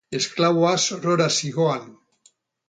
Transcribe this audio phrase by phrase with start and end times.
[0.19, 1.85] Esklaboa sorora zihoan.